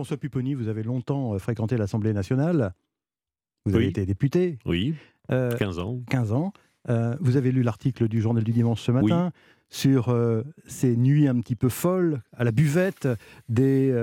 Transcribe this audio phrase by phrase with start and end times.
[0.00, 2.72] François Pupponi, vous avez longtemps euh, fréquenté l'Assemblée nationale.
[3.66, 3.90] Vous avez Oui.
[3.90, 4.58] été député.
[4.64, 4.94] Oui,
[5.30, 6.00] euh, 15 ans.
[6.08, 6.54] 15 ans.
[6.88, 9.30] Euh, vous avez lu l'article du Journal du Dimanche ce matin
[9.68, 13.06] sur euh, ces nuits un petit peu folles à la buvette
[13.50, 13.94] des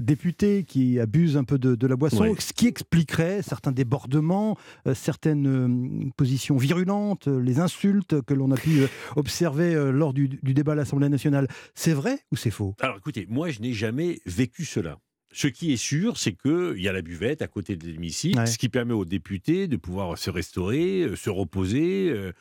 [0.00, 4.56] députés qui abusent un peu de, de la boisson, ce qui expliquerait certains débordements,
[4.94, 8.84] certaines positions virulentes, les insultes que l'on a pu
[9.16, 11.46] observer lors du, du débat à l'Assemblée nationale.
[11.74, 12.74] C'est vrai ou c'est faux?
[12.80, 14.98] Alors écoutez, moi je n'ai jamais vécu cela.
[15.32, 18.46] Ce qui est sûr, c'est qu'il y a la buvette à côté de l'hémicycle, Ouais.
[18.46, 22.32] ce qui permet aux députés de pouvoir se restaurer, euh, se reposer, euh,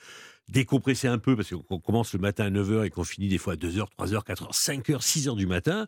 [0.48, 3.54] décompresser un peu, parce qu'on commence le matin à 9h et qu'on finit des fois
[3.54, 5.88] à 2h, 3h, 4h, 5h, 6h du matin.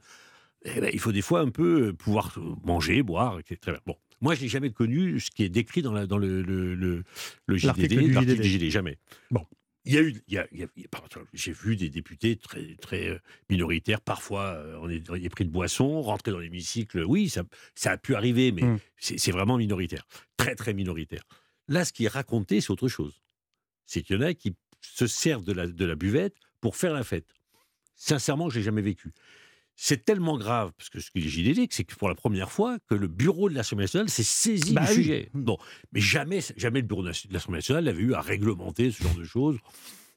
[0.64, 3.78] eh ben, il faut des fois un peu euh, pouvoir manger, boire, etc.
[3.88, 6.76] Bon, moi je n'ai jamais connu ce qui est décrit dans, la, dans le, le,
[6.76, 7.04] le,
[7.48, 9.00] le L'article JDD, du JDD, jamais.
[9.32, 9.44] Bon.
[9.84, 10.22] Il y a eu,
[11.34, 16.02] j'ai vu des députés très, très euh, minoritaires, parfois euh, on est prix de boisson,
[16.02, 18.80] rentrer dans l'hémicycle, oui, ça, ça a pu arriver, mais Mm.
[18.98, 21.24] c'est c'est vraiment minoritaire, très très minoritaire.
[21.68, 23.22] Là, ce qui est raconté, c'est autre chose.
[23.86, 26.94] C'est qu'il y en a qui se servent de la, de la buvette pour faire
[26.94, 27.34] la fête.
[27.96, 29.12] Sincèrement, je l'ai jamais vécu.
[29.84, 32.78] C'est tellement grave, parce que ce que les JDD, c'est que pour la première fois
[32.88, 34.94] que le bureau de l'Assemblée nationale s'est saisi Bah du oui.
[34.94, 35.30] sujet.
[35.34, 35.58] Bon,
[35.92, 39.24] mais jamais, jamais le bureau de l'Assemblée nationale n'avait eu à réglementer ce genre de
[39.24, 39.58] choses.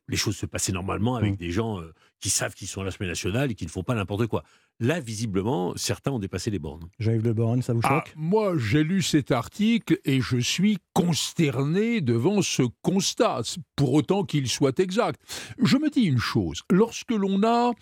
[0.07, 1.37] Les choses se passaient normalement avec Mm.
[1.37, 3.95] des gens euh, qui savent qu'ils sont à l'Assemblée nationale et qui ne font pas
[3.95, 4.45] n'importe quoi.
[4.81, 6.91] Là, visiblement, certains ont dépassé les bornes.
[6.99, 8.13] Jean-Yves Le Borne, ça vous Ah, choque?
[8.17, 13.41] moi, j'ai lu cet article et je suis consterné devant ce constat,
[13.77, 15.21] pour autant qu'il soit exact.
[15.59, 17.73] Je me dis une chose, lorsque l'on a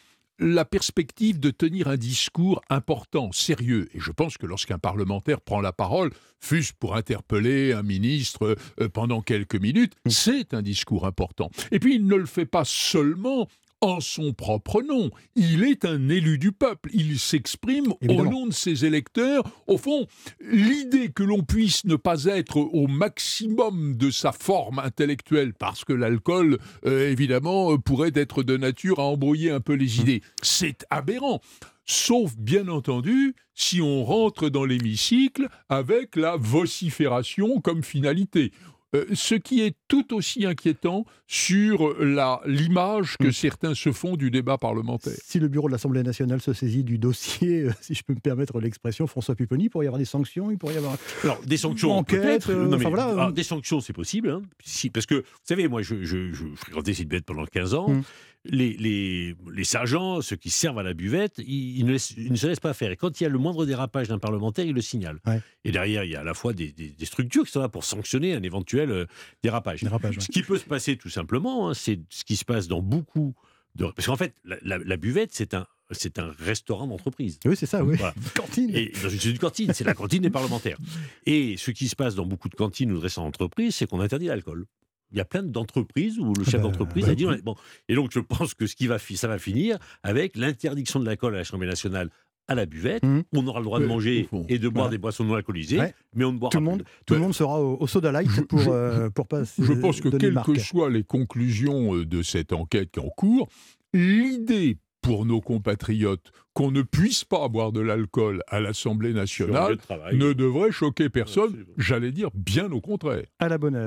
[0.43, 5.61] la perspective de tenir un discours important, sérieux, et je pense que lorsqu'un parlementaire prend
[5.61, 10.11] la parole, fût-ce pour interpeller un ministre euh, pendant quelques minutes, Mm.
[10.11, 11.51] c'est un discours important.
[11.71, 13.47] Et puis il ne le fait pas seulement
[13.83, 18.53] en son propre nom, il est un élu du peuple, il s'exprime au nom de
[18.53, 19.43] ses électeurs.
[19.67, 20.07] Au fond,
[20.41, 25.93] l'idée que l'on puisse ne pas être au maximum de sa forme intellectuelle, parce que
[25.93, 30.87] l'alcool, euh, évidemment, euh, pourrait être de nature à embrouiller un peu les idées, c'est
[30.89, 31.41] aberrant.
[31.85, 38.53] Sauf, bien entendu, si on rentre dans l'hémicycle avec la vocifération comme finalité.
[38.95, 43.33] Euh, ce qui est tout aussi inquiétant sur la- l'image que Mm.
[43.33, 45.15] certains se font du débat parlementaire.
[45.25, 48.21] Si le bureau de l'Assemblée nationale se saisit du dossier, euh, si je peux me
[48.21, 50.97] permettre l'expression, François Pupponi, il pourrait y avoir des sanctions, il pourrait y avoir...
[51.25, 52.51] Alors, des sanctions, Enquête, peut-être.
[52.51, 53.33] euh, Non, mais, voilà, alors, euh.
[53.33, 54.29] des sanctions, c'est possible.
[54.31, 54.43] hein.
[54.63, 57.89] Si, parce que, vous savez, moi, je, je, je fréquentais cette buvette pendant 15 ans.
[57.89, 58.03] Mm.
[58.45, 62.33] Les, les, les sergents, ceux qui servent à la buvette, ils, ils ne, laissent- ils
[62.33, 62.91] ne se laissent pas faire.
[62.91, 65.21] Et quand il y a le moindre dérapage d'un parlementaire, ils le signalent.
[65.27, 65.41] Ouais.
[65.65, 67.69] Et derrière, il y a à la fois des, des- des structures qui sont là
[67.69, 69.07] pour sanctionner un éventuel euh,
[69.45, 69.83] dérapage.
[69.85, 70.23] Dérapage, ouais.
[70.23, 73.33] Ce qui peut se passer tout simplement, hein, c'est ce qui se passe dans beaucoup
[73.77, 73.85] de...
[73.87, 77.39] Parce qu'en fait, la, la- la buvette, c'est un, c'est un restaurant d'entreprise.
[77.45, 77.95] Oui, c'est ça, oui.
[77.97, 78.13] Voilà.
[78.35, 78.75] Cantine.
[78.75, 80.79] Et c'est une cantine, c'est la cantine des parlementaires.
[81.27, 84.01] Et ce qui se passe dans beaucoup de cantines ou de restaurants d'entreprise, c'est qu'on
[84.01, 84.67] interdit l'alcool.
[85.13, 87.55] Il y a plein d'entreprises où le chef bah, d'entreprise bah, a dit bon.
[87.89, 91.35] Et donc je pense que ce qui va ça va finir avec l'interdiction de l'alcool
[91.35, 92.09] à l'Assemblée nationale
[92.49, 93.05] à la buvette.
[93.05, 93.23] Mhm.
[93.35, 94.91] On aura le droit de Ouais, manger et de boire Voilà.
[94.91, 95.95] des boissons non alcoolisées, Ouais.
[96.15, 96.71] mais on ne boira Tout le plus.
[96.71, 99.43] monde, tout le monde sera au, au soda light Je- pour, je- euh, pour pas
[99.45, 103.49] Je pense que quelles que soient les conclusions euh, de cette enquête en cours,
[103.93, 109.77] l'idée pour nos compatriotes qu'on ne puisse pas boire de l'alcool à l'Assemblée nationale
[110.13, 113.25] ne devrait choquer personne, j'allais dire bien au contraire.
[113.41, 113.81] À la bonne heure.